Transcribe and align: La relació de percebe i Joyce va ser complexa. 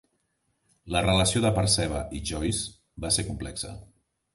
La 0.95 1.03
relació 1.07 1.43
de 1.45 1.53
percebe 1.59 2.03
i 2.21 2.25
Joyce 2.33 2.67
va 3.07 3.17
ser 3.19 3.31
complexa. 3.33 3.81